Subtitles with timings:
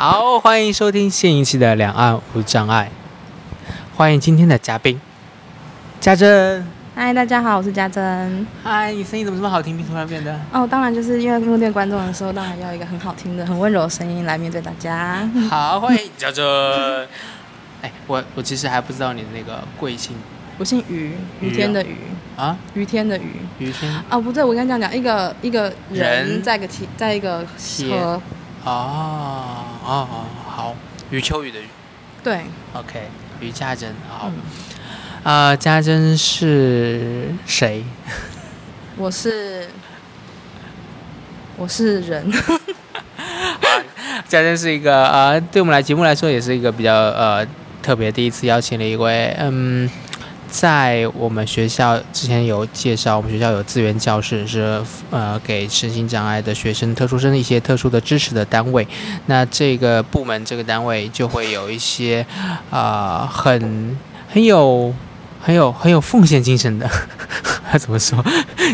[0.00, 2.88] 好，欢迎收听新一期的《两岸无障碍》，
[3.96, 5.00] 欢迎今天的嘉宾
[5.98, 6.64] 家珍。
[6.94, 8.46] 嗨，大家好，我是家珍。
[8.62, 9.76] 嗨，你声音怎么这么好听？
[9.84, 10.38] 突然变得……
[10.52, 15.28] 哦，当然就是因为面对观众的时候，当然要一个很好听的、很温柔的声音来面对大家。
[15.50, 16.46] 好，欢迎家珍。
[17.82, 20.14] 哎，我我其实还不知道你的那个贵姓。
[20.58, 21.96] 我姓于，于天的于
[22.36, 28.22] 啊，于天的于，于天哦，不对，我跟你讲讲，一个一个人在一个天，在一个车。
[28.68, 30.76] 哦哦哦好，
[31.10, 31.64] 余秋雨的余。
[32.22, 32.42] 对
[32.74, 33.08] ，OK，
[33.40, 34.30] 余家珍，好。
[35.22, 37.84] 啊，家珍是谁？
[38.98, 39.68] 我是，
[41.56, 42.30] 我是人。
[44.28, 47.46] 家珍是一个呃，对我们来节目来说也是一个比较呃
[47.82, 49.88] 特别，第一次邀请了一位嗯。
[50.50, 58.86] 在我们学校之前有介绍，我们学校有资源教室，是呃给身心障碍的学生、特殊生一些特殊的支持的单位。
[59.26, 62.24] 那这个部门、这个单位就会有一些
[62.70, 63.96] 啊很
[64.32, 64.92] 很有
[65.40, 66.90] 很有很有奉献精神的，
[67.78, 68.24] 怎么说？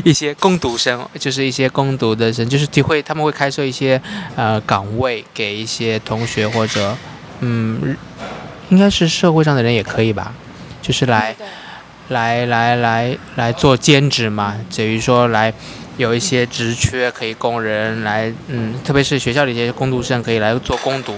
[0.05, 4.01] 一些攻读生，就是一些攻读的人，就是体会他们会开设一些
[4.37, 6.97] 呃岗位给一些同学或者
[7.41, 7.97] 嗯，
[8.71, 10.33] 应该是社会上的人也可以吧，
[10.81, 11.35] 就是来。
[12.09, 15.53] 来来来来做兼职嘛，等于说来
[15.97, 21.15] 有一些职缺可以供人来，嗯，特别是学校里一些攻读生可以来做攻读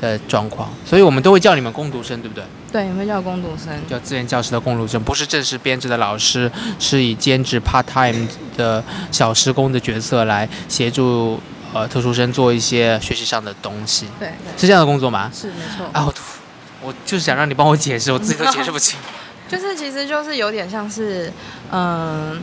[0.00, 2.44] 的状况，所以我们都会叫你们攻读生，对不对？
[2.70, 11.40] 对，我们叫攻读生，叫自愿教师的攻读生，不是正式编制的老师，是以兼职 part time 的小时工的角色来协助
[11.72, 14.06] 呃特殊生做一些学习上的东西。
[14.18, 15.30] 对，是这样的工作吗？
[15.34, 15.86] 是没错。
[15.92, 16.14] 啊，我
[16.82, 18.98] 我就是想让你帮我解释，我自己都解释不清。
[19.52, 21.30] 就是，其实就是有点像是，
[21.70, 22.40] 嗯，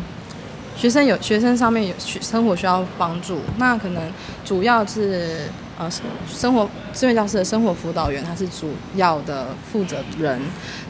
[0.78, 4.04] 学生有学生上面有学生活需要帮助，那可能
[4.46, 5.50] 主要是
[5.80, 5.90] 呃
[6.28, 10.40] 生活志愿教师的生活辅导员，他是主要的负责人。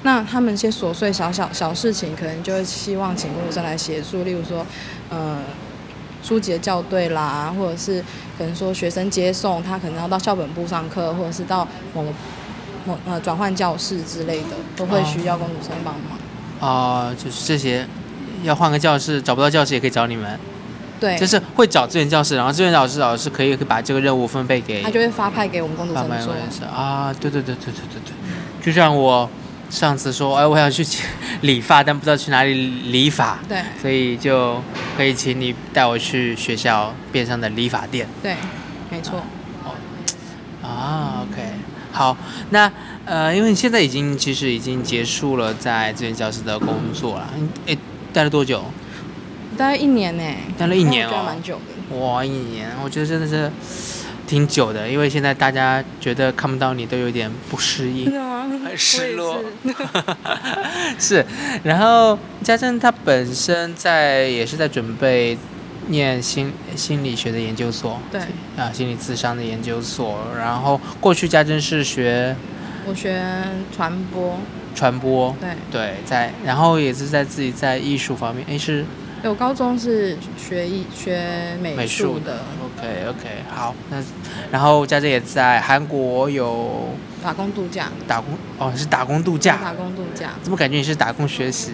[0.03, 4.65] 那他们一些琐碎小小小事情，可能就会希望请工读生来协助，例如说，
[5.09, 5.39] 呃，
[6.21, 8.03] 书籍的校对啦，或者是
[8.37, 12.09] 可能说学生接送，他可能要到校本部上课，或者是到某个。
[13.07, 16.17] 呃，转换教室之类的都会需要工读生帮忙。
[16.59, 17.87] 啊，就是这些，
[18.43, 20.39] 要换个教室找不到教室也可以找你们。
[20.99, 26.67] 对，就是会找资源教室，然后资源老师老师可以把这个任务分配给他，就会发派给我们工读生做。
[26.67, 29.29] 啊，对对对对对对对，就像我
[29.69, 30.85] 上次说，哎，我想去
[31.39, 32.53] 理发，但不知道去哪里
[32.91, 33.39] 理发。
[33.47, 34.61] 对，所以就
[34.97, 38.05] 可以请你带我去学校边上的理发店。
[38.21, 38.35] 对，
[38.91, 39.23] 没错。
[39.63, 39.71] 哦，
[40.61, 41.41] 啊，OK。
[41.91, 42.15] 好，
[42.51, 42.71] 那
[43.05, 47.27] 呃，因为你现在已经其实已经结束了在资源教师的工作了，
[47.65, 47.77] 诶，
[48.13, 48.63] 待了多久？
[49.57, 50.23] 待了一年呢。
[50.57, 51.97] 待了一年哦，蛮久的。
[51.97, 53.51] 哇，一年，我觉得真的是
[54.27, 58.11] 挺久的，因为现在大家觉得看不到你都有点不适应，
[58.63, 59.39] 很 失落。
[60.99, 61.25] 是，
[61.63, 65.37] 然后家珍她本身在也是在准备。
[65.89, 68.21] 念心心理学的研究所，对。
[68.57, 70.17] 啊，心理咨商的研究所。
[70.37, 72.35] 然后过去家珍是学，
[72.87, 73.21] 我学
[73.75, 74.37] 传播，
[74.73, 75.49] 传播，对。
[75.71, 78.85] 对，在然后也是在自己在艺术方面，哎是，
[79.23, 84.01] 有高中是学艺学美术的，OK OK 好，那
[84.51, 86.89] 然后家珍也在韩国有
[87.21, 91.73] 打工度假，打工哦是打工度假，打工度假，怎么感觉你是打工学习？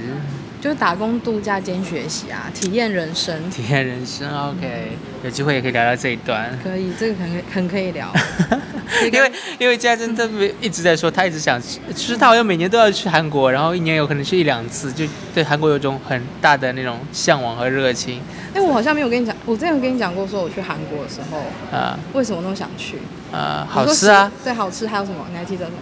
[0.66, 3.48] 就是打工度假兼学习啊，体验人生。
[3.52, 6.58] 体验人生，OK，有机会也可以聊聊这一段。
[6.64, 8.12] 可以，这个很很可以聊。
[9.14, 15.06] 因为因为家珍特别一直在说，他一直想，其实他好像每年都要去韩国，然后一年有可能去一两次，就
[15.36, 18.20] 对韩国有种很大的那种向往和热情。
[18.56, 21.44] 哎，我好像没有跟你讲，我之前有跟你讲过，说我去韩国的时候，
[21.78, 22.98] 啊，为什么那么想去？
[23.32, 24.32] 啊，好吃啊。
[24.44, 25.28] 对，好吃，还有什么？
[25.30, 25.78] 你还记得什么？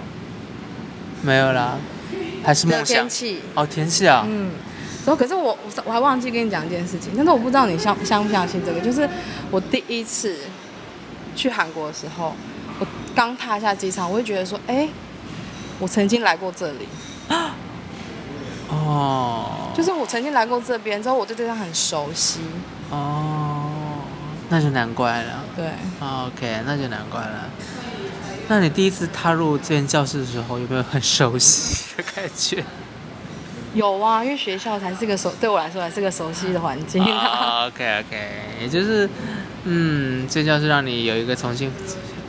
[1.22, 1.78] 没有啦，
[2.44, 2.86] 还是梦想。
[2.86, 3.40] 天气。
[3.54, 4.26] 哦，天气啊。
[4.28, 4.52] 嗯。
[5.06, 9.08] 然后，可是我我我还忘记跟你讲一件事情，但是我不知道你相相不相信这个，就是
[9.52, 10.38] 我第一次
[11.36, 12.34] 去韩国的时候，
[12.80, 14.88] 我刚踏下机场，我会觉得说，哎，
[15.80, 16.88] 我曾经来过这里。
[18.70, 19.72] 哦。
[19.76, 22.40] 就是我曾经来过这边，之后我对这边很熟悉。
[22.92, 23.66] 哦，
[24.50, 25.44] 那就难怪了。
[25.56, 25.66] 对。
[26.00, 27.50] OK，那就难怪了。
[28.48, 32.64] 那你第一次踏入这间教室的时候，有没有很熟悉的感觉？
[33.74, 37.02] 有啊，因为学校才是个熟，对我来说还是个熟悉的环境。
[37.04, 38.18] OK OK，
[38.62, 39.10] 也就是，
[39.64, 41.72] 嗯，这教是让你有一个重新，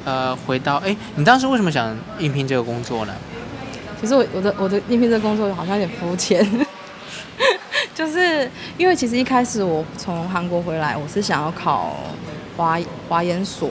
[0.05, 3.15] 呃，回到，哎，你当时为什么想应聘这个工作呢？
[4.01, 6.47] 其实我我的我的应聘这个工作好像有点肤浅，
[7.95, 11.97] 就是因为其实一开始我从韩国回来，我是想要考
[12.57, 13.71] 华华研所。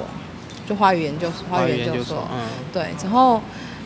[0.66, 2.84] 就华语研究所，华语研究所，嗯，对。
[3.04, 3.42] 然后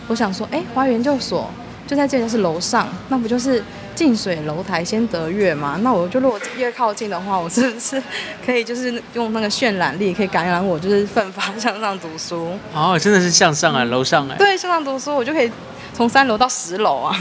[0.05, 1.49] 我想说，哎，华语研究所
[1.87, 3.63] 就在这里是楼上，那不就是
[3.95, 5.79] 近水楼台先得月吗？
[5.81, 8.01] 那我就如果越靠近的话，我是不是
[8.45, 12.59] 可以就是用那个渲染力可以感染我，就是奋发向上读书？
[12.73, 14.35] 哦，真的是向上啊，楼上哎。
[14.37, 15.49] 对，向上读书，我就可以
[15.93, 17.17] 从三楼到十楼啊。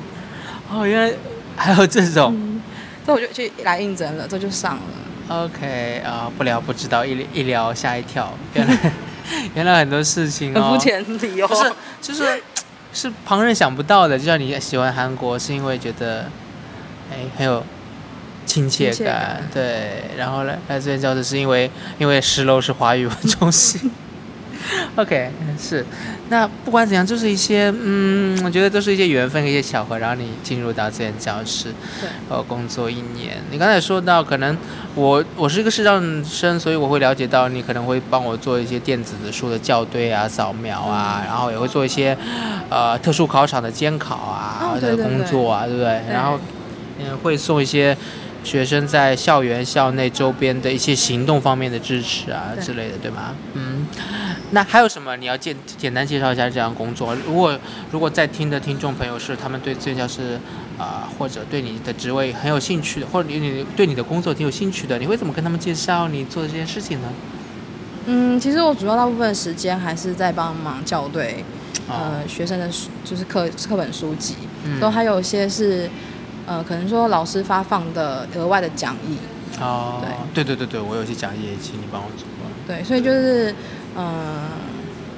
[0.72, 1.14] 哦，原来
[1.54, 2.60] 还有这种，
[3.06, 4.82] 这我就去来应征了，这就上了。
[5.28, 8.92] OK 啊，不聊不知道，一一聊吓一跳，原来
[9.54, 12.42] 原来很多事情哦，很肤浅理由，不是，就是
[12.92, 14.18] 是旁人想不到的。
[14.18, 16.26] 就像你喜欢韩国，是因为觉得
[17.10, 17.64] 哎很有
[18.46, 20.04] 亲切感，对。
[20.16, 23.90] 然后来，来这边教室是因为因为十楼是华语文中心。
[24.96, 25.84] OK，是，
[26.28, 33.38] 那不管怎样，就是一些，嗯，我觉得都是一些缘分，一些巧合，然后你进入到这间教室，对，呃，工作一年。
[33.50, 34.56] 你刚才说到，可能
[34.94, 42.16] 我我是一个视障生，所以我会了解到你可能会帮我做一些电子的书的校对啊、扫描啊，然后也会做一些，
[42.68, 46.02] 呃，特殊考场的监考啊的工作啊，对不对？
[46.10, 46.38] 然后，
[46.98, 47.96] 嗯，会送一些。
[48.42, 53.34] 学生在校园、校内周边的一些行动方面的支持啊之类的，对吗？
[53.52, 53.86] 嗯，
[54.52, 55.16] 那还有什么？
[55.16, 57.14] 你要简简单介绍一下这项工作。
[57.26, 57.58] 如果
[57.90, 60.38] 如果在听的听众朋友是他们对这教是
[60.78, 67.08] 啊，或者对你的职位很有兴趣的，或者你你对你的工作挺有兴趣的，你会怎么跟他们介绍你做的这件事情呢？
[68.06, 71.44] 嗯，其实我主要大部分时间还是在帮忙校对
[71.88, 74.34] 呃学生的书，就是课课本书籍，
[74.80, 75.88] 都还有一些是。
[76.46, 79.16] 呃，可能说老师发放的额外的讲义
[79.60, 80.02] 哦，
[80.34, 82.26] 对对对对对，我有些讲义也请你帮我做。
[82.66, 83.54] 对，所以就是，
[83.96, 84.50] 嗯，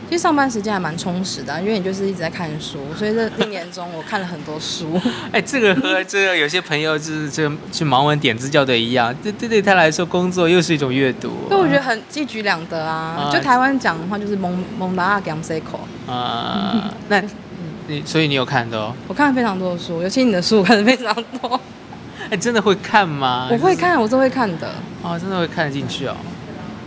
[0.08, 5.00] 其实上班时间还蛮充实的，因为你就是一直在看书，所以这一年中我看了很多书。
[5.32, 11.30] 哎，这个和这个有些朋友就是这个去盲文点字校的一样，这对对他来说工作又是一种阅读。
[11.48, 13.30] 对，我觉得很一举两得啊。
[13.32, 17.22] 就台湾讲的话，就是蒙蒙达阿 g a m s 口啊，那。
[17.88, 18.94] 你所以你有看的哦？
[19.08, 21.60] 我看了非常多的书，尤其你的书我看的非常多。
[22.30, 23.48] 哎，真的会看吗？
[23.50, 24.70] 我会看，我是会看的。
[25.02, 26.16] 哦，真的会看得进去哦。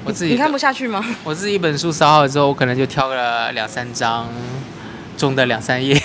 [0.06, 1.04] 我自己你看不下去吗？
[1.24, 4.30] 我自己一本书扫好之后，我可能就挑了两三张
[5.18, 6.00] 中的两三页。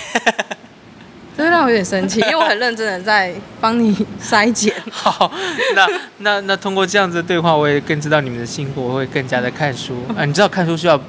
[1.37, 4.73] 真的让我有点生气， 因为我很认真的在帮你筛减。
[4.91, 5.31] 好，
[5.75, 5.87] 那
[6.17, 10.03] 那那通过这样子的对话，我也更知道你们的辛苦，我会更加的看书。
[10.17, 10.99] 啊，你知道看书需要。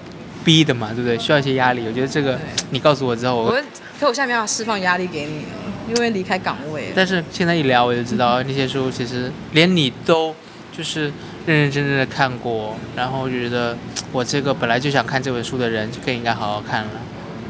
[0.44, 1.16] 逼的嘛，对不对？
[1.20, 1.86] 需要一些压力。
[1.86, 2.36] 我觉得这个
[2.70, 3.52] 你告诉我之后，我
[4.00, 5.48] 可我现在没办法释放压力给你了，
[5.88, 6.92] 因为离开岗位。
[6.96, 10.34] 但是现在一聊，我就知道那些书其实连你都
[10.76, 11.12] 就是
[11.46, 13.76] 认认真真的看过，然后觉得
[14.12, 16.90] 我这个本来就想看这本书的人，就更应该好好看了。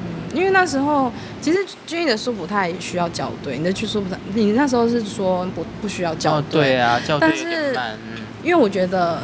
[0.04, 7.76] 嗯，因为那时候其实君毅的书不太需要校对，你的去书不太，你那时候是说不不需要校对啊，校对但是
[8.42, 9.20] 因为我觉得。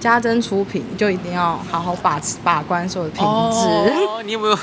[0.00, 4.22] 家珍出品就一定要好好把持把关所有的品质。
[4.26, 4.58] 你有没有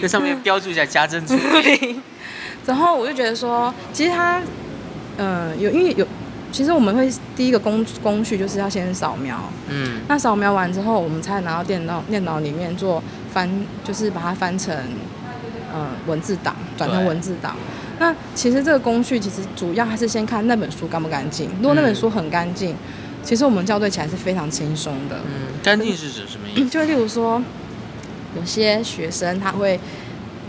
[0.00, 2.00] 在上面标注一下家珍出品？
[2.64, 4.40] 然后我就觉得说，其实他，
[5.18, 6.06] 嗯，有因为有，
[6.52, 9.38] 其实我们会第一个工工序就是要先扫描。
[9.68, 10.00] 嗯。
[10.08, 13.02] 那扫描完之后，我们才拿到电脑电脑里面做
[13.32, 13.48] 翻，
[13.84, 14.76] 就是把它翻成
[15.74, 17.56] 嗯文字档，转成文字档。
[17.98, 21.50] 那其实这个工序其实主要还是先看那本书干不干净。
[21.60, 22.74] 如果那本书很干净。
[23.22, 25.16] 其实我们校对起来是非常轻松的。
[25.26, 26.70] 嗯，干净是指什么意思？
[26.70, 27.40] 就例如说，
[28.34, 29.78] 有些学生他会，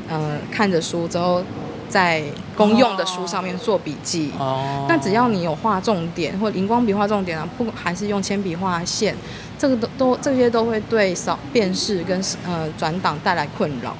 [0.07, 1.43] 呃，看着书之后，
[1.91, 2.23] 在
[2.55, 4.31] 公用的书上面做笔记。
[4.39, 4.85] 哦。
[4.87, 9.15] 那只要你有画重点，或荧光笔画重点啊，不还是用铅笔画线，
[9.59, 13.95] 这个都都这些都会对扫辨识跟呃转档带来困扰。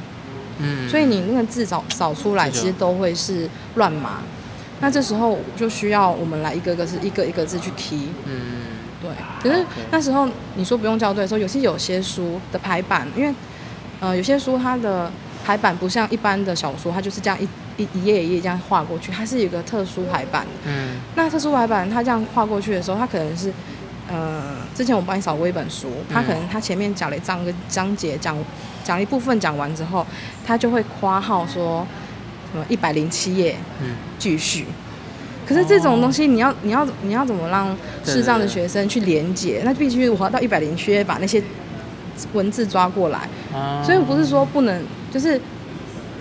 [0.58, 0.90] 嗯。
[0.90, 4.22] 所以你那个字扫扫出来，其实都会是乱码。
[4.80, 8.08] 那这时候就需要我们来一个个是一个一个字去提。
[8.26, 8.72] 嗯。
[9.02, 9.10] 对，
[9.42, 13.34] 可是那时候你说不用校对的时候，有些有些书的排版，因为，
[14.00, 15.12] 呃，有些书它的
[15.44, 17.48] 排版不像一般的小说，它就是这样一
[17.82, 20.46] 一一页一页这样画过去，它是有个特殊排版。
[20.66, 21.00] 嗯。
[21.16, 23.52] 那特殊排版它这样画过去的时候，它可能是，
[24.10, 28.38] 呃，之前我帮你扫过一本书，它可能它前面讲了一章跟章节，讲
[28.84, 30.06] 讲一部分讲完之后，
[30.46, 31.86] 它就会夸号说
[32.52, 34.66] 什么一百零七页，嗯，继续。
[35.44, 39.62] 可是这种东西，你要你要你要怎么让视障的学生去连接？
[39.66, 41.44] 那必须我到一百零七页把那些
[42.32, 43.28] 文字抓过来。
[43.84, 45.42] 所以不是说不能，就是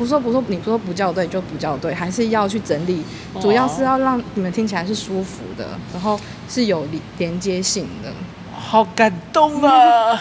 [0.01, 3.03] 不说不说，你说不校对就不校对，还是要去整理。
[3.39, 8.11] 主要是要让你们听起来是舒服的，然后是有连连接性的。
[8.51, 10.19] 好感动啊！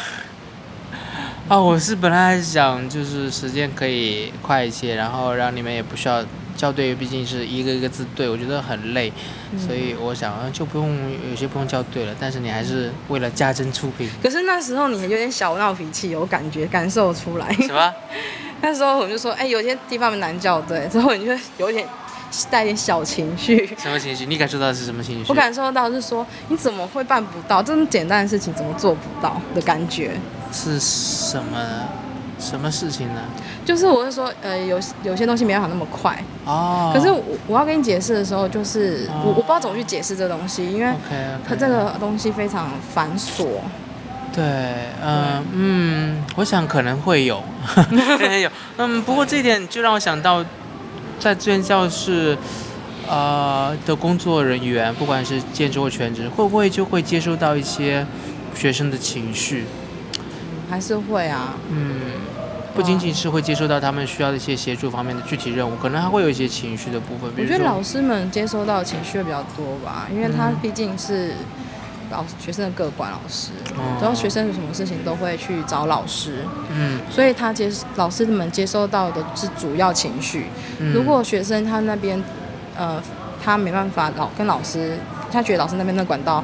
[1.47, 6.21] 啊，我是本来想就是时间可以快一些，然后让你们也不需要。
[6.57, 9.09] 校对，毕竟是一个一个字对，我觉得很累，
[9.57, 10.89] 所以我想啊就不用
[11.29, 12.13] 有些不用校对了。
[12.19, 14.09] 但是你还是为了家珍出品。
[14.21, 17.49] 可是那时候你有点小闹脾气，有感觉感受出来。
[17.53, 17.93] 什么？
[18.61, 21.87] 那时候我就说，哎，有些地方难校对，之后你就有点
[22.49, 23.65] 带点小情绪。
[23.77, 24.25] 什么情绪？
[24.25, 25.25] 你感受到的是什么情绪？
[25.29, 28.53] 我感受到是说，你怎么会办不到这么简单的事情？
[28.53, 30.11] 怎么做不到的感觉？
[30.51, 31.57] 是什么？
[32.39, 33.21] 什么事情呢？
[33.65, 36.89] 就是我是说，呃，有有些东西没办法那么快哦。
[36.93, 40.93] 可是我我要跟你解释的时候，就是我我不知道怎么去解释这东西，因为
[41.45, 43.45] 它这个东西非常繁琐。
[44.33, 44.43] 对，
[45.03, 47.43] 嗯嗯，我想可能会有，
[48.41, 50.45] 有，嗯，不过这一点就让我想到，
[51.19, 52.37] 在志愿教室，
[53.07, 58.05] 呃的工作人员，不管是兼职或全职，会不会就会接收到一些
[58.55, 59.65] 学生的情绪？
[60.69, 61.95] 还是会啊，嗯，
[62.75, 67.31] 不仅仅是会接收到他们需要的一些协助方面的具体任务，可能还会有一些情绪的部分。
[67.35, 71.33] 我觉得老师们接收到情绪会比较多吧，因为他毕竟是
[72.09, 73.51] 老学生的各管老师，
[74.01, 80.47] 然后学生有什么事情都会去找老师，嗯，所以他接老师们接收到的是主要情绪。
[80.93, 82.21] 如果学生他那边
[82.77, 83.01] 呃
[83.43, 84.97] 他没办法老跟老师，
[85.31, 86.43] 他觉得老师那边的管道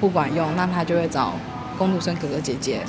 [0.00, 1.32] 不管用，那他就会找
[1.78, 2.80] 工读生哥哥姐姐。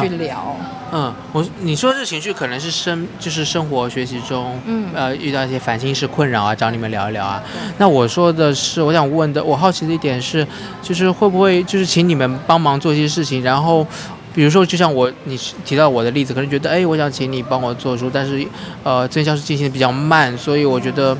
[0.00, 0.56] 去聊，
[0.92, 7.42] 嗯，我你说这情绪可能是生就是生活学习中，嗯，呃，遇到一些烦心事困扰啊，找你们聊一聊啊。
[7.78, 10.46] 那我说的是，我想问的，我好奇的一点是，
[10.82, 13.86] 就是会不会就是请你们帮忙做一些事情，然后，
[14.34, 18.46] 比如说就像我你提到我的例子，可能觉得哎，我想请你帮我做书，但是
[18.84, 21.16] 呃，这教室进行的比较慢，所以我觉得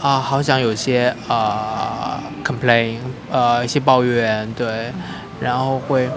[0.00, 2.96] 啊，好想有些啊 complain，
[3.30, 4.92] 呃，一些抱怨，对，
[5.40, 6.08] 然后会。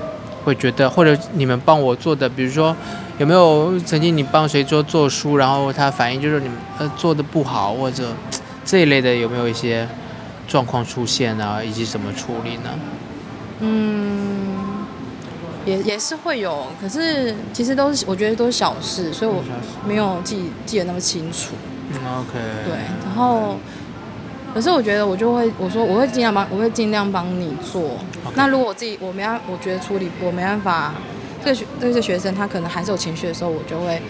[0.50, 2.76] 会觉得，或者你们帮我做的，比如说，
[3.20, 8.12] 有没有曾经你帮谁做做书，然后他反映就是你们呃做的不好，或者
[8.66, 9.88] 这一类的有没有一些
[10.48, 12.70] 状况出现啊，以及怎么处理呢？
[13.60, 14.58] 嗯，
[15.68, 19.44] 也也是会有，可是其实都是我觉得都是小事，所以我
[19.88, 21.54] 没有记记得那么清楚。
[21.92, 22.40] 嗯，OK。
[22.66, 22.74] 对，
[23.06, 23.58] 然后。
[24.52, 27.84] 可是我觉得我就会我说我会尽量帮我会尽量帮你做。
[28.36, 30.94] 那如果我自己我没办我觉得处理我没办法，
[31.44, 34.02] 这个学这些学生他可能还是有情绪的时候，我就会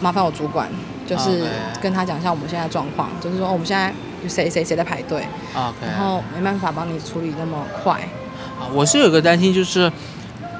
[0.00, 0.68] 麻烦我主管，
[1.06, 1.46] 就是
[1.80, 3.92] 跟他讲一下我们现在状况，就是说我们现在
[4.28, 7.94] 谁谁谁在排队，然后没办法帮你处理那么快。
[8.58, 9.90] 啊，我是有个担心，就是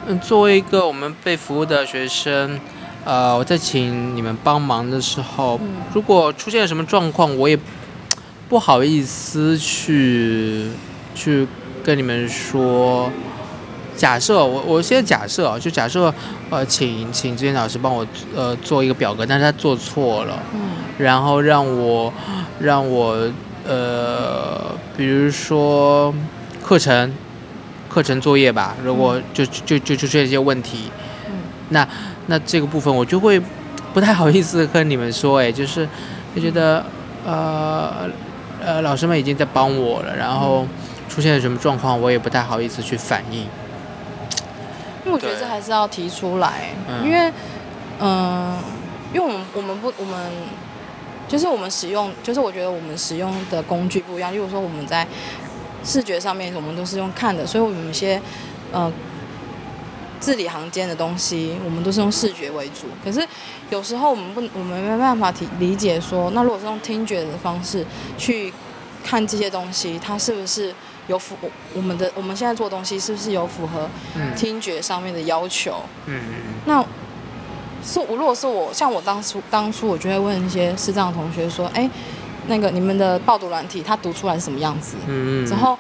[0.07, 2.59] 嗯，作为一个我们被服务的学生，
[3.05, 5.59] 呃，我在请你们帮忙的时候，
[5.93, 7.59] 如果出现了什么状况，我也。
[8.49, 10.69] 不好意思，去
[11.17, 11.49] 去
[11.87, 13.09] 跟你们说。
[13.97, 16.13] 假设我我现在假设啊，就假设
[16.51, 20.61] 呃，请请志愿老师帮我呃做一个表格，但是他做错了，嗯，
[20.99, 22.13] 然后让我
[22.59, 23.17] 让我
[23.67, 26.13] 呃，比如说
[26.63, 27.11] 课程
[27.89, 30.91] 课程作业吧，如果就就就出现一些问题，
[31.29, 31.33] 嗯，
[31.71, 31.89] 那
[32.27, 33.41] 那这个部分我就会
[33.95, 35.89] 不太好意思跟你们说，哎，就是
[36.35, 36.85] 就觉得
[37.25, 38.11] 呃。
[38.65, 40.67] 呃，老师们已经在帮我了，然后
[41.17, 43.41] 出现了什么状况，我也不太好意思去反应。
[45.03, 47.33] 因为我觉得这还是要提出来，因为，
[47.99, 48.59] 嗯，
[49.15, 50.31] 因为我们我们不我们
[51.27, 54.31] 就是我们使用，就是我觉得我们使用的工具不一样。
[54.31, 55.09] 例如说我们在
[55.83, 58.21] 视觉上面，我们都是用看的，所以我们一些
[58.71, 58.93] 呃。
[60.19, 62.87] 字里行间的东西，我们都是用视觉为主。
[63.05, 63.25] 可是
[63.69, 67.85] 有时候我们不，我们没办法体理解说，那如果是用听觉的方式
[68.17, 68.51] 去
[69.05, 70.75] 看这些东西，它是不是
[71.07, 71.37] 有符
[71.75, 73.89] 我们的我们现在做东西是不是有符合
[74.37, 75.77] 听觉上面的要求？
[76.07, 76.55] 嗯嗯嗯。
[76.67, 76.85] 那
[77.85, 81.89] 是我如果是我，像我当初当初我就会问一些视障的同学说，哎，
[82.47, 84.97] 那个你们的报读软体它读出来是什么样子？
[85.07, 85.47] 嗯嗯。
[85.47, 85.77] 然后。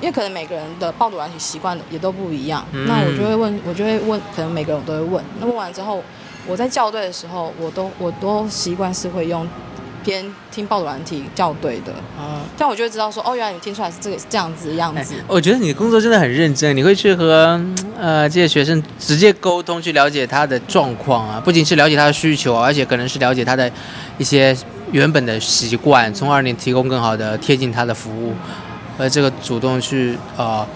[0.00, 5.24] 因为可能每个人的报读软体习惯也都不一样，那我就会问，我就会问，可能每个人我都会问。
[5.40, 6.00] 那问完之后，
[6.46, 9.44] 我在校对的时候，我都我都习惯是会用
[10.08, 11.92] 边听报读软体校对的。
[12.18, 15.14] 啊，这样我就会知道说，哦，原来你听出来是这个这样子的样子。
[15.26, 17.60] 我觉得你的工作真的很认真，你会去和
[18.00, 23.70] 呃这些学生直接沟通，去了解他的状况啊，不仅是了解他的需求，而且可能是了解他的
[24.16, 24.56] 一些
[24.92, 28.32] 原本的习惯，从而你提供更好的贴近他的服务。
[28.96, 30.66] 而，这个主动去呃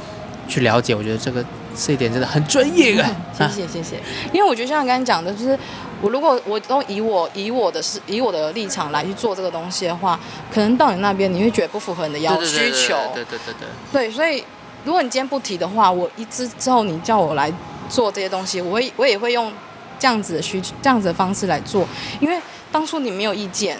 [0.46, 1.42] 去了解，我觉得这个
[1.76, 3.10] 这一点真的很专业啊！
[3.36, 4.00] 谢谢谢谢，
[4.32, 5.58] 因为我觉得像刚才讲的，就是
[6.00, 10.18] 我如果我都以我以我的是以我的立场来去做这个东西的话，
[10.52, 12.96] 可能到你那边你会觉得不符合你的要需求。
[13.14, 13.68] 对对对对。
[13.92, 14.44] 对，所以
[14.84, 17.52] 如果你今天不提的话，我一之之后你叫我来
[17.88, 19.52] 做这些东西，我会我也会用
[19.98, 21.86] 这样子的需求这样子的方式来做，
[22.20, 22.38] 因为
[22.70, 23.78] 当初你没有意见。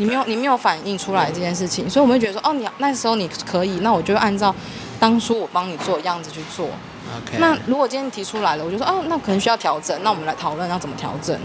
[0.00, 4.54] 你没有你没有反映出来这件事情，所以我们会觉得说，哦，你那时候你可以，那我就按照
[5.00, 6.68] 当初我帮你做的样子去做。
[7.16, 11.38] OK，那如果今天提出来了，我就说，哦，那可能需要调整，那我们来讨论要怎么调整。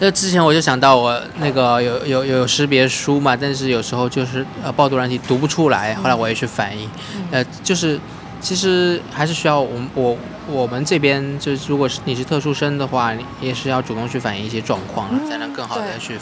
[0.00, 6.90] 那之前我就想到我那个有有有识别书嘛，但是有时候就是呃报读软体读不出来，后来我也去反映，
[7.30, 7.98] 呃，就是
[8.40, 10.16] 其实还是需要我们我
[10.48, 15.98] 我们这边就是如果是你是特殊生的话，你也是要主动去反映一些状况才能更好的对。
[15.98, 16.18] 去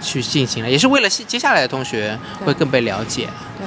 [0.00, 3.28] 去进行了，也是为了接下来的同学会更被了解。
[3.58, 3.66] 对，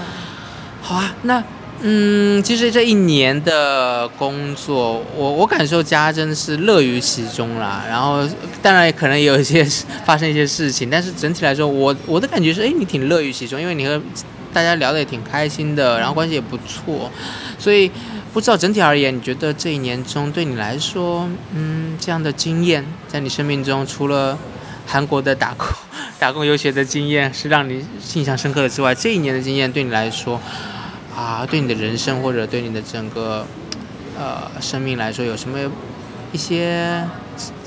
[0.81, 1.43] 好啊，那
[1.83, 7.83] 嗯，其实这一年的工作，我我感受家真的是乐于其中啦。
[7.89, 8.27] 然后
[8.61, 9.65] 当然可能有一些
[10.05, 13.99] 发生一些事情，但是整体来说，我我的感觉是，哎，你挺乐于其中，因为你和
[14.53, 17.09] 大家聊得也挺开心的，然后关系也不错，
[17.57, 17.89] 所以
[18.31, 24.37] 不知道整体而言，你觉得这一年中对你来说，嗯，这样的经验在你生命中，除了
[24.85, 25.67] 韩国的打工
[26.19, 27.83] 打工游学的经验是让你
[28.13, 30.39] 印象深刻的之外，这一年的经验对你来说，
[31.15, 33.45] 啊，对你的人生或者对你的整个
[34.17, 35.59] 呃生命来说，有什么
[36.31, 37.03] 一些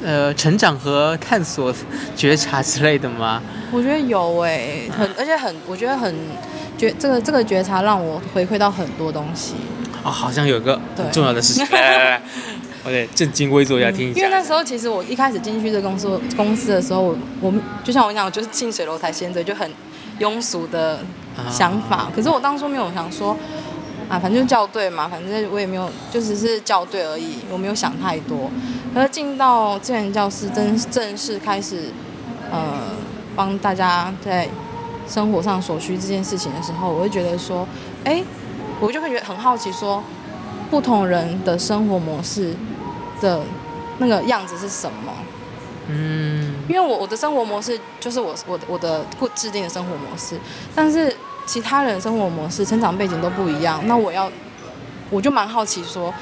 [0.02, 1.72] 呃成长和探索、
[2.16, 3.42] 觉察之类的吗？
[3.70, 6.14] 我觉得有诶、很而且很，我觉得很
[6.78, 9.54] 觉这个这个觉察让我回馈到很多东西。
[10.02, 10.80] 哦，好像有个
[11.12, 12.22] 重要的事情， 来来来，
[12.84, 14.20] 我得正襟危坐一下听一下。
[14.20, 19.70] 因为那时候其实我一开始进去这公司公司的时候，我就像我讲，我就是近水楼台先得，就很
[20.20, 21.00] 庸俗的
[21.50, 22.08] 想法。
[22.14, 23.36] 可是我当初没有想说，
[24.08, 28.50] 啊，反正就校对嘛，反正我也没有，就只是校对而已，我没有想太多。
[28.94, 31.90] 可是进到资源教室正正式开始，
[32.50, 32.78] 呃，
[33.34, 34.48] 帮大家在
[35.08, 37.66] 生活上所需这件事情的时候，我会觉得说，
[38.04, 38.22] 哎，
[38.80, 40.02] 我就会觉得很好奇说，
[40.70, 42.54] 不同人的生活模式
[43.20, 43.40] 的
[43.98, 45.12] 那个样子是什么？
[45.88, 46.33] 嗯
[46.68, 50.38] 因为我我的生活模式就是我我的我的固制定的生活模式，
[50.74, 51.14] 但是
[51.46, 54.30] 其他人生活模式、成长背景都不一样，那我要
[55.10, 56.12] 我就蛮好奇说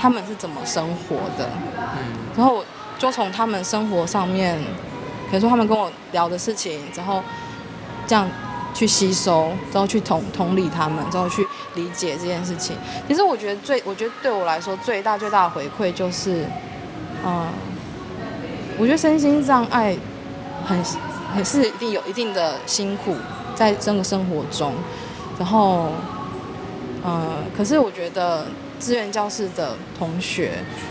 [0.00, 2.64] 他们是怎么生活的，嗯然后我
[2.98, 4.58] 就从他们生活上面，
[5.30, 7.22] 比如说他们跟我聊的事情，然后
[8.06, 8.28] 这样
[8.74, 12.76] 去吸收，然后去同同理他们，然后去理解这件事情。
[13.06, 16.44] 其实我觉得最，我觉得对我来说最大最大的回馈就是，
[17.24, 17.46] 嗯，
[18.82, 19.96] 我觉得身心障碍
[20.66, 20.76] 很
[21.32, 23.14] 很是一定有一定的辛苦
[23.54, 24.72] 在这个生活中，
[25.38, 25.92] 然后，
[27.04, 28.44] 呃，可是我觉得
[28.80, 30.50] 志愿教室的同学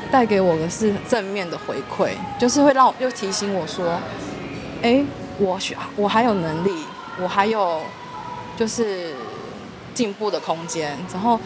[0.09, 3.99] 带给我的是正面的回馈，就是会让我又提醒我说，
[4.81, 5.03] 哎，
[5.37, 6.71] 我学我还有能力，
[7.21, 7.81] 我还有
[8.55, 9.13] 就是
[9.93, 11.37] 进步的空间，然后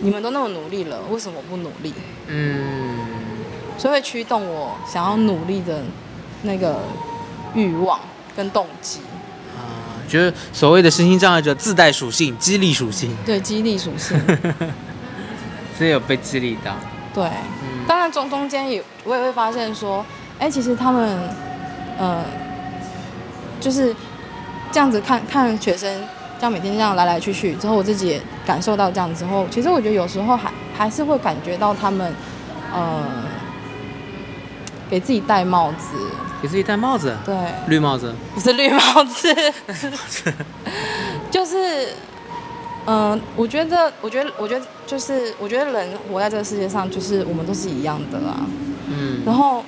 [0.00, 1.92] 你们都那么努力了，为什么不努力？
[2.26, 3.17] 嗯，
[3.78, 5.82] 所以会驱动我想要努力的
[6.42, 6.80] 那个
[7.54, 7.98] 欲望
[8.36, 9.00] 跟动机，
[9.56, 14.20] 啊，就是所谓的身心障碍者自带属性，激励属性，对激励属性，
[15.78, 16.74] 所以有被激励到。
[17.14, 17.24] 对。
[17.24, 20.04] 嗯当然中中间也我也会发现说，
[20.38, 21.18] 哎，其实他们，
[21.98, 22.22] 呃，
[23.58, 23.96] 就是
[24.70, 25.90] 这样子看看学生
[26.38, 32.12] 这样每天这样来来去去之后，我自己也感受到这样之后，其实我觉得有时候还还是会感觉到他们，
[32.74, 33.02] 呃，
[34.88, 35.96] 给自己戴帽子，
[36.40, 37.34] 给自己戴帽子，对，
[37.68, 38.14] 绿帽子。
[38.34, 39.34] 不是绿帽子，
[41.30, 41.88] 就是，
[42.86, 48.36] 嗯、我觉得，我觉得，我觉得，就是，我觉得人活在这个世界上，就是我们都是一样的啦。
[48.88, 49.22] 嗯。
[49.26, 49.58] 然后，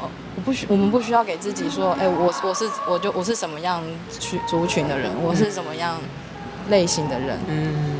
[0.00, 3.82] 呃我不需，我们不需要给自己说，哎、我我是我就我是什么样
[4.18, 5.96] 群族群的人，我是什么样
[6.68, 7.95] 类型的人，嗯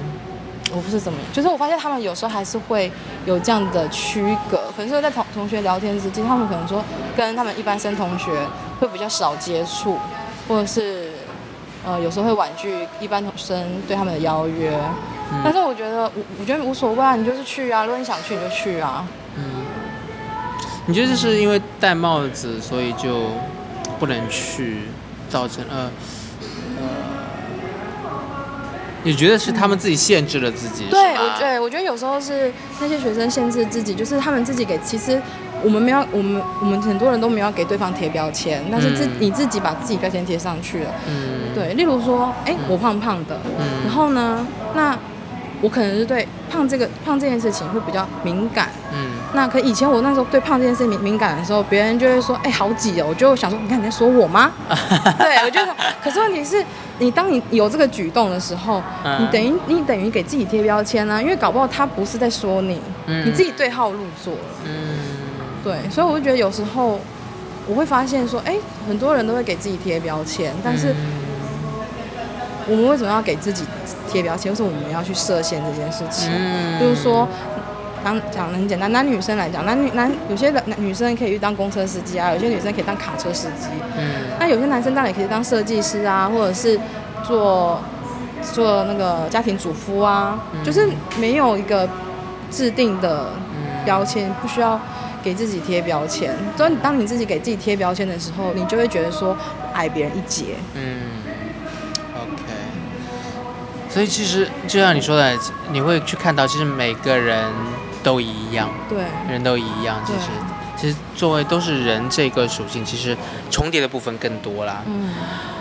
[0.76, 2.92] 我不是怎么，就是我发现他们有时候还是会
[3.24, 6.84] 有这样的区隔，可能是在同同学聊天之间，他们可能说
[7.16, 8.30] 跟他们一般生同学
[8.78, 9.98] 会比较少接触，
[10.46, 11.10] 或者是
[11.86, 14.78] 呃有时候会婉拒一般同生对他们的邀约，
[15.42, 19.64] 但是我觉得我我觉得无所谓啊，你就是去啊，如果你想去你就去啊，嗯，
[20.86, 23.30] 你觉得这是因为戴帽子，所以就
[23.98, 24.82] 不能去，
[25.30, 25.90] 造成呃呃，
[29.06, 30.84] 你觉得是他们自己限制了自己？
[30.90, 35.22] 对，对我觉得有时候是那些学生限制自己，就是他们自己给，其实
[35.62, 40.90] 我们没有，我们我们很多人都没有给对方贴标签，但是自、嗯你自己把自己标签贴上去了。
[41.08, 44.98] 嗯，对，例如说，哎、我胖胖的，嗯然后呢，那
[45.62, 48.70] 我可能是对胖这个胖这件事情会比较敏感。
[48.92, 54.50] 嗯那可以前我那时候对胖这件事敏敏感的时候，别人就会说，哎、好挤哦，我就想说，你看你在说我吗？
[55.18, 56.64] 对，我就想，可是问题是
[56.98, 64.40] 你当你有这个举动的时候，嗯你等于你等于给自己贴标签啊，因为搞不好他不是在说你，嗯你自己对号入座了。
[64.64, 64.98] 嗯
[65.62, 66.98] 对，所以我就觉得有时候
[67.66, 68.56] 我会发现说，哎，
[68.88, 70.96] 很多人都会给自己贴标签，但是嗯
[72.68, 73.64] 我们为什么要给自己
[74.10, 74.50] 贴标签？
[74.50, 76.30] 为什么我们要去设限这件事情？
[76.32, 77.28] 嗯就是说，
[78.06, 83.66] 当讲得很简单，男女生来讲，男女男有些男女生可以去当公车司机啊，有些女生可以当卡车司机，
[83.98, 86.78] 嗯那有些男生当然也可以当设计师啊，或者是
[87.24, 87.80] 做
[88.52, 90.88] 做那个家庭主妇啊，就是
[91.18, 91.88] 没有一个
[92.48, 93.32] 制定的
[93.84, 94.80] 标签，不需要
[95.20, 96.32] 给自己贴标签。
[96.56, 99.36] 所以当你自己给自己贴标签的时候，你就会觉得说
[99.72, 100.54] 矮别人一截。
[100.74, 101.10] 嗯
[102.14, 102.52] ，OK。
[103.90, 105.36] 所以其实就像你说的，
[105.72, 107.46] 你会去看到，其实每个人
[108.06, 110.00] 都一样，对，人都一样。
[110.06, 110.28] 其实
[110.76, 113.16] 其实作为都是人这个属性，其实
[113.50, 114.84] 重叠的部分更多啦。
[114.86, 115.10] 嗯，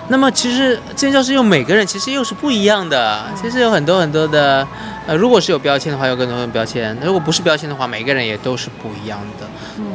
[0.09, 4.67] 那么其实建教师又每个人其实又是不一样的，其实有很多很多的，
[5.07, 9.47] 呃，如果是有标签的话，有更多的标签；如果不是标签的话，每个人也都是不一样的。
[9.79, 9.85] 嗯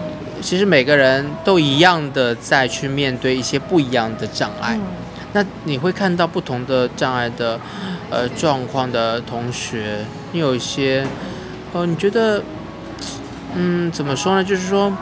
[0.42, 4.74] 其实每个人都一样的在去面对一些不一样的障碍。
[4.74, 4.82] 嗯
[5.32, 7.60] 那你会看到不同的障碍的，
[8.10, 11.06] 呃状况的同学，你有一些，
[11.72, 12.42] 呃，你觉得，
[13.54, 14.42] 嗯，怎么说呢？
[14.42, 14.92] 就是说，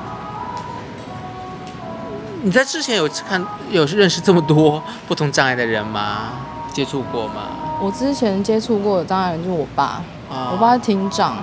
[2.42, 6.30] 你在之前有看有认识这么多 不同障碍的人吗？
[6.72, 7.42] 接触过吗？
[7.80, 11.34] 我之前接触过的障碍人就是我爸，啊我爸是听障，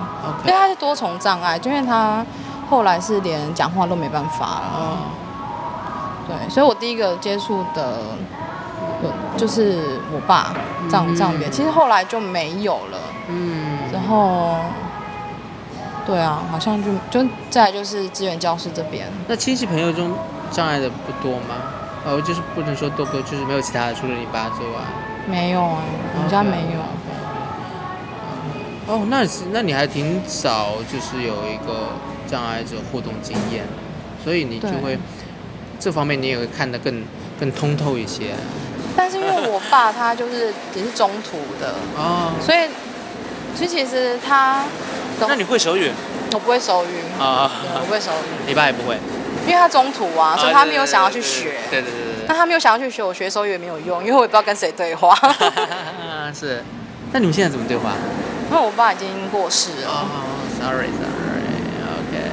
[0.44, 2.24] 因为他是多重障碍，就因为他
[2.70, 4.70] 后来是连讲话都没办法了。
[4.74, 4.96] 哦，
[6.28, 7.98] 对，所以我第一个接触的
[9.02, 10.54] 有就是我爸
[10.88, 12.98] 这样这样别，其实后来就没有了。
[13.28, 14.58] 嗯，然后，
[16.06, 20.12] 对啊，好像就就再来就是资源教室这边，那亲戚朋友中
[20.52, 21.56] 障碍的不多吗？
[22.04, 24.80] 哦，就是不能说多不多，就是没有其他的，除了你爸之外。
[25.28, 25.82] 没有啊，
[26.14, 26.80] 我们家没有。
[28.86, 31.88] 哦，那是那你还挺早，就是有一个
[32.28, 33.64] 障碍者互动经验，
[34.22, 34.96] 所以你就会
[35.80, 37.02] 这方面你也会看得更
[37.40, 38.36] 更通透一些。
[38.96, 42.68] 但是因为我爸他就是也是中途的，哦，所以
[43.56, 44.62] 所以其实他
[45.20, 45.90] 那你会手语
[46.32, 47.50] 我不会手语，啊？
[47.74, 48.98] 我不会手语，你爸也不会，
[49.46, 51.54] 因为他中途啊，所以他没有想要去学。
[51.70, 55.16] 对对对对那他没有想要去学，我学手语也没有用，因为我也不知道跟谁对话。
[56.34, 56.62] 是。
[57.12, 57.92] 那你们现在怎么对话？
[58.50, 59.88] 因为我爸已经过世了。
[59.88, 60.06] 哦
[60.60, 62.30] ，sorry sorry，OK。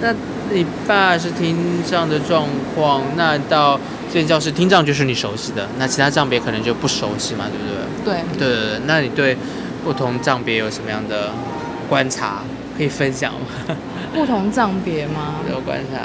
[0.00, 0.14] 那
[0.50, 7.64] 你爸是听障的状况，那到这间教室听障就是你熟悉的，那其他障别可能就不熟悉嘛，对不
[8.04, 8.14] 对？
[8.38, 9.36] 对，对对对，那你对
[9.84, 11.30] 不同障别有什么样的
[11.88, 12.42] 观察
[12.76, 13.76] 可以分享吗？
[14.14, 15.34] 不同障别吗？
[15.50, 16.00] 有观察，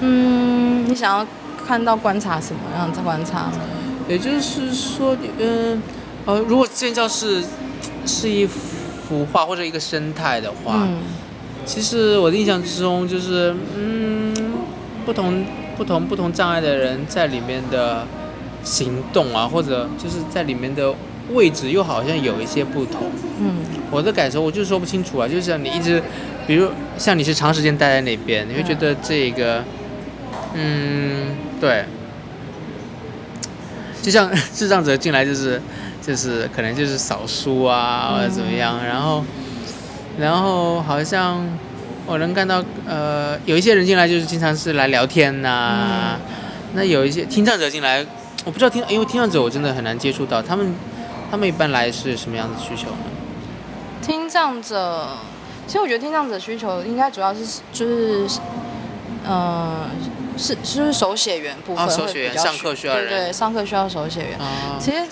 [0.00, 1.26] 嗯，你想要
[1.66, 3.60] 看到观察什么样的观察呢？
[4.08, 5.82] 也就是说，嗯
[6.26, 7.42] 呃，如果这间教室
[8.04, 10.98] 是一幅画或者一个生态的话，嗯
[11.64, 14.32] 其实我的印象之中就是，嗯，
[15.04, 15.44] 不同
[15.76, 18.06] 不同不同障碍的人在里面的
[18.62, 20.94] 行动啊，或者就是在里面的
[21.32, 23.10] 位置又好像有一些不同。
[23.40, 23.56] 嗯
[23.88, 26.02] 我的感受我就是说不清楚啊，就像你一直，
[26.44, 29.62] 比如像你是长时间待在那边，你会觉得这个，
[30.54, 31.84] 嗯，对，
[34.02, 35.62] 就像 智障者进来就是
[36.04, 39.24] 就是可能就是扫书啊或者怎么样，然后
[40.18, 41.46] 然后好像
[42.06, 46.18] 我能看到呃有一些人进来就是经常是来聊天呐、
[46.74, 48.04] 那有一些听障者进来，
[48.44, 50.74] 我不知道听，因为听障者我真的很难接触到他们。
[51.36, 52.96] 他们一般来是什么样的需求呢？
[54.00, 55.06] 听障者，
[55.66, 57.84] 其实我觉得听障者需求应该主要是就
[58.26, 58.40] 是，
[59.22, 59.86] 呃，
[60.38, 64.38] 是就是手写员部分哦会手写员上比较需对课需要人对，上课需要手写员。
[64.38, 65.06] 啊，其实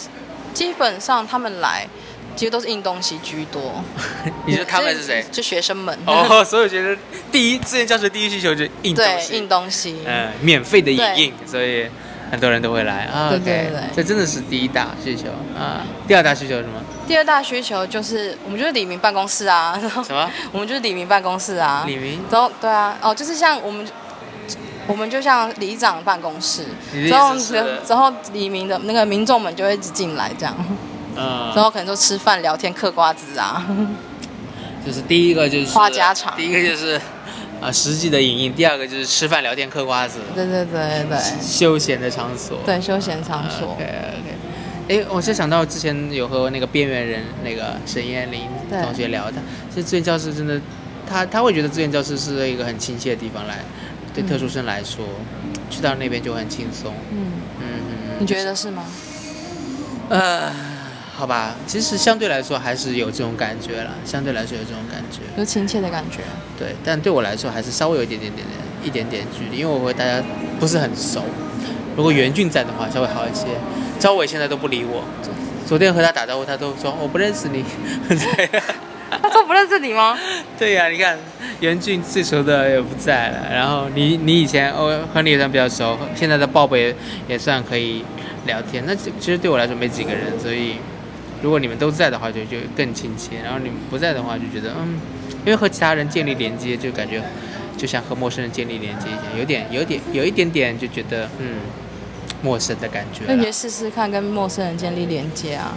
[0.54, 1.87] 基本上他们来，
[2.34, 3.84] 其实都是印东西居多。
[4.46, 5.22] 你说他们是谁？
[5.30, 5.94] 就学生们。
[6.06, 6.96] 哦，所以我觉得
[7.30, 9.98] 第一志愿教学第一需求就是印东对，西，印东西。
[10.06, 11.87] 嗯，免费的影印，所以
[12.34, 13.30] 很多人都会来啊。
[13.30, 15.86] 对对对这真的是第一大需求啊。
[16.08, 16.74] 第二大需求是什么？
[17.06, 20.28] 第二大需求就是我们就是李明办公室啊，然后什么？
[20.52, 21.84] 我们就是李明办公室啊。
[21.86, 22.20] 李明？
[22.30, 23.86] 然后对啊，哦，就是像我们，
[24.86, 27.78] 我们就像里长办公室，你的然后意思是？
[27.88, 30.54] 然后黎明的那个民众们就会一直进来这样，
[31.16, 33.64] 然嗯，后可能就吃饭聊天嗑瓜子啊，
[34.84, 37.00] 就是第一个就是话家常第一个就是
[37.64, 42.59] 啊实际的影印，第二个就是吃饭聊天嗑瓜子，对对对对休闲的场所。
[42.66, 44.35] 对，休闲场所 OK，OK。
[44.87, 49.38] 哎，我就想到之前有和那个边缘人那个沈燕玲同学聊，他
[49.70, 50.61] 其实志愿教室真的，
[51.09, 53.61] 他他会觉得志愿教室是一个很亲切的地方来，
[54.12, 55.03] 对嗯特殊生来说，
[55.70, 56.92] 去到那边就很轻松。
[57.11, 58.85] 嗯，嗯嗯你觉得是吗？
[60.11, 60.20] 嗯。
[60.20, 60.53] 呃，
[61.16, 65.20] 好吧，其实相对来说还是有这种感觉了，相对来说有这种感觉。
[65.38, 66.18] 有亲切的感觉，
[66.59, 70.20] 对，但对我来说还是稍微有一点点点点一点点距离，因为我和大家
[70.59, 71.22] 不是很熟。
[71.96, 73.46] 如果袁俊在的话，稍微好一些。
[74.00, 75.33] 赵伟现在都不理我，昨
[75.64, 77.64] 昨天和他打招呼，他都说我不认识你。
[79.22, 80.18] 他说不认识你吗？
[80.59, 81.16] 对呀、你看
[81.61, 86.94] 袁俊最熟的也不在了，然后你你以前我和你也算比较熟，现在的鲍勃也
[87.29, 88.05] 也算可以
[88.46, 88.83] 聊天。
[88.85, 90.74] 那其其实对我来说没几个人，所以
[91.44, 94.98] 如果你们都在的话，就就更亲切；然后你们不在的话，就觉得嗯，
[95.44, 97.22] 因为和其他人建立连接，就感觉
[97.76, 101.59] 就像和陌生人建立连接一样，有点有点有一点点就觉得嗯
[102.42, 103.26] 陌生的感觉啦。
[103.28, 105.74] 那你试试看跟陌生人建立连接啊。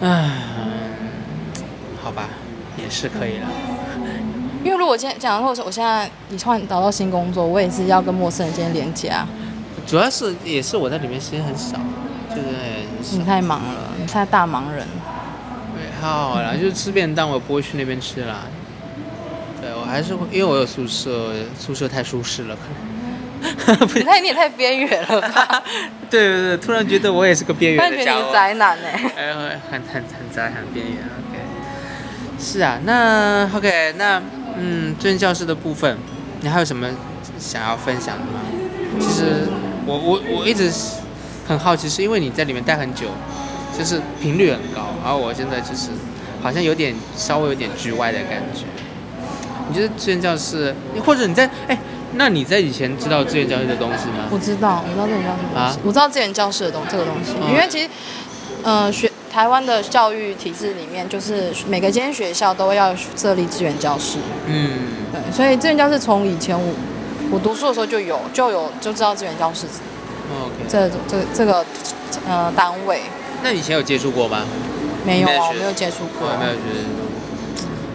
[0.00, 0.30] 唉，
[2.02, 2.28] 好吧，
[2.76, 3.48] 也是可以了。
[4.62, 9.26] 因为如果今天讲，或者我现在你换找到新工作，我也是要跟陌生人建立连接啊。
[9.86, 11.78] 主要是也是我在里面时间很少，
[12.28, 12.42] 就是
[13.10, 14.86] 你太忙了，你太大忙人。
[15.74, 18.42] 对，还好啦，就是吃便当，我不会去那边吃啦。
[19.60, 22.92] 对，我还是会，因为我有宿舍，宿舍太舒适了，可能。
[23.88, 25.62] 不太你也太边缘了吧？
[26.08, 28.32] 对对对，突然觉得我也是个边缘的家伙。
[28.32, 30.98] 宅男哎、哎，很很很宅，很边缘。
[30.98, 31.40] OK，
[32.38, 34.22] 是啊，那 OK，那
[34.56, 35.98] 嗯，尊教室的部分，
[36.40, 36.86] 你还有什么
[37.36, 38.40] 想要分享的吗？
[39.00, 39.48] 其实
[39.86, 40.70] 我我我一直
[41.52, 43.08] 很好奇，是因为你在里面待很久，
[43.78, 45.90] 就是频率很高，而我现在就是
[46.42, 48.64] 好像有点稍微有点局外的感觉。
[49.68, 51.78] 你觉得志愿教室，或者你在哎，
[52.14, 54.28] 那你在以前知道志愿教室的东西吗？
[54.30, 55.76] 我知道，我知道这个教室的东西，啊？
[55.84, 57.88] 我知道资源教室的东这个东西，嗯因为其实，
[58.62, 64.70] 呃，学台湾的教育体制里面，就是每个间学校都要设立资源教室，嗯。
[65.12, 66.74] 对，所以资源教室从以前我
[67.30, 69.66] 我读书的时候就有就有就知道资源教室
[70.32, 70.64] ，OK。
[70.68, 71.64] 这这这个
[72.26, 73.02] 呃单位，
[73.42, 74.44] 那你以前有接触过吗？
[75.04, 77.02] 没有啊，没有接触过，没有觉得。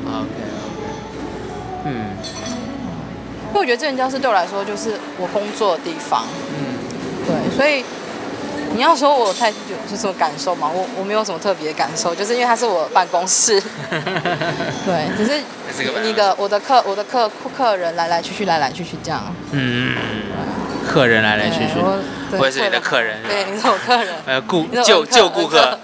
[0.08, 0.28] OK
[0.66, 1.86] OK。
[1.86, 2.08] 嗯
[3.50, 6.76] 因为我觉得资源教室对我来说就是我工作的地方，嗯，
[7.26, 7.84] 对，所以
[8.76, 9.56] 你要说我太有
[9.90, 10.70] 是什么感受嘛？
[10.72, 13.60] 我我没有什么特别的感受，就是因为它是我办公室，
[14.86, 15.42] 对，只是
[16.04, 19.96] 你的我的客我的客客人来来去去来来去去这样，嗯，
[20.98, 21.74] 客人来来去去，
[22.32, 25.80] 对我也是你的客人对，你是我客人， 呃，顾旧旧顾客 客，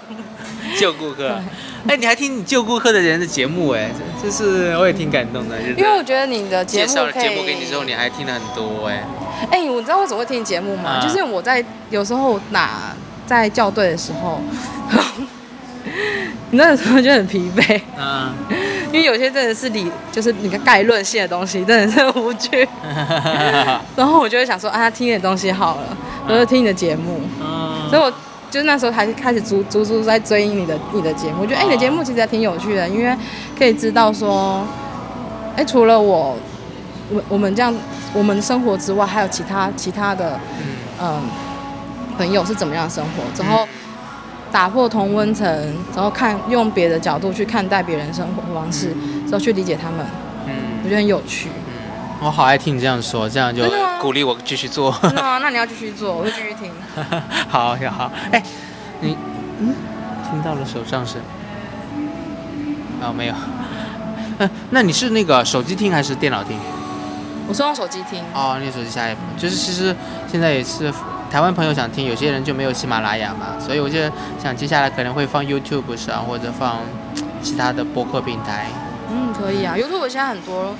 [0.76, 1.40] 旧顾客。
[1.86, 3.88] 哎，你还听你旧顾客的人的节目哎，
[4.20, 9.04] 这就是我也挺感动的，因为我觉得你的节目介绍了节目给你之后，你还听了很多哎。
[9.52, 10.98] 哎、我知道为什么会听节目吗？
[10.98, 14.40] 啊就是我在有时候打在校对的时候，
[16.50, 18.32] 你那个时候就很疲惫，嗯，
[18.92, 22.68] 因为有些真的是理，就是你个概论性的东西，真的是无趣。
[23.96, 25.96] 然后我就会想说啊，听点东西好了，
[26.28, 27.20] 我就听你的节目。
[27.40, 27.88] 嗯。
[27.90, 28.10] 所以我
[28.50, 33.16] 就是那时候还开始足足足在追你的你的节目，我觉得哎、你的节目其实还挺有趣的，因为
[33.58, 34.66] 可以知道说，
[35.56, 36.36] 哎、除了我
[37.10, 37.74] 我我们这样
[38.12, 40.38] 我们生活之外，还有其他其他的
[41.00, 41.22] 嗯。
[42.16, 43.66] 朋友是怎么样生活，然后
[44.54, 45.44] 打破同温层，
[45.96, 50.06] 然后看用别的角度去看待别人生活方式，然后去理解他们，
[50.46, 51.48] 嗯我嗯觉得很有趣。
[52.20, 53.64] 我好爱听你这样说，这样就
[54.00, 54.96] 鼓励我继续做。
[55.12, 56.70] 那你要继续做，我会继续听。
[57.50, 58.12] 好，好，好。
[58.30, 58.40] 哎，
[59.00, 59.16] 你
[59.58, 59.74] 嗯，
[60.30, 61.20] 听到了手杖声？
[63.02, 63.34] 哦，没有。
[64.38, 66.56] 嗯， 那你是那个手机听还是电脑听？
[67.48, 69.94] 我是用手机听，哦，你手机下一步就是其实
[70.30, 70.94] 现在也是
[71.34, 73.98] 台湾朋友想听，有些人就没有喜马拉雅嘛，所以我就
[74.40, 76.76] 想接下来可能会放 YouTube 上或者放
[77.42, 78.68] 其他的播客平台。
[79.10, 79.74] 嗯，可以啊。
[79.76, 80.76] YouTube 现在很多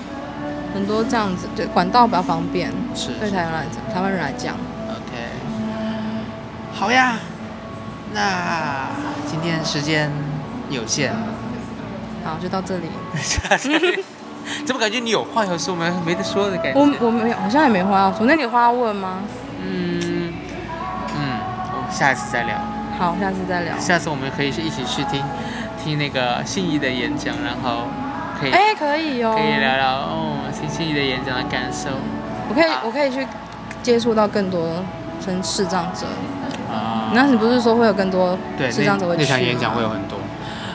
[0.73, 4.55] 很多这样子，对管道比较方便，是对台湾来讲，台湾人来讲。
[4.89, 5.27] OK，
[6.73, 7.17] 好呀。
[8.13, 8.91] 那
[9.27, 10.09] 今天时间
[10.71, 11.13] 有限，
[12.25, 12.87] 好，就到这里。
[14.65, 16.79] 怎么感觉你有话要说没没得说的感觉？
[16.79, 18.25] 我我没有，好像也没话要说。
[18.25, 19.19] 那你有话要问吗？
[21.95, 22.57] 下一次再聊。
[22.99, 23.79] 好，下次再聊。
[23.79, 25.23] 下次我们可以是一起去听
[25.83, 27.87] 听那个信义的演讲，然后
[28.41, 29.33] 可以、哎、可以哦。
[29.37, 31.89] 可以聊聊哦听信义的演讲的感受
[32.49, 33.25] 我可以啊，我可以去
[33.83, 34.83] 接触到更多
[35.25, 36.07] 生视障者。
[36.69, 37.11] 啊。
[37.15, 40.19] 那你不是说会有更多对，视障者会去那那场演讲会有很多。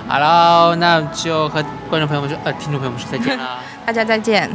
[0.08, 3.60] 好了，那就和观众朋友们说，呃，听众朋友们说再见啦。
[3.86, 4.50] 大家再见。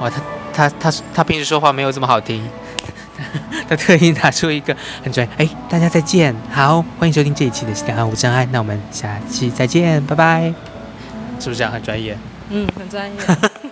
[0.00, 0.20] 哇，他
[0.52, 2.48] 他他他平时说话没有这么好听，
[3.72, 5.32] 他特意拿出一个很专业。
[5.38, 10.52] 哎，大家再见，好，欢迎收听这一期的《西两岸无障碍》，那我们下期再见，拜拜。
[11.40, 12.14] 是不是这样很专业？
[12.50, 13.16] 嗯，很专业。